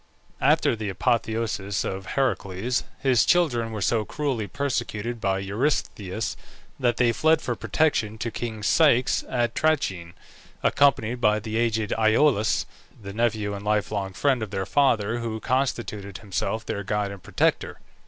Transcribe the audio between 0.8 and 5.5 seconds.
apotheosis of Heracles, his children were so cruelly persecuted by